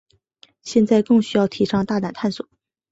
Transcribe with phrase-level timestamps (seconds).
[0.63, 2.49] 现在更需要提倡大胆探索。